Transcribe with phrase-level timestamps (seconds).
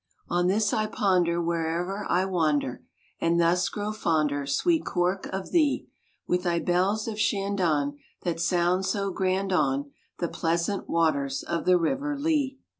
[0.29, 2.83] On this I ponder where'er I wander,
[3.19, 5.89] And thus grow fonder, sweet Cork, of thee;
[6.25, 11.77] With thy bells of Shandon that sound so grand on The pleasant waters of the
[11.77, 12.57] River Lee.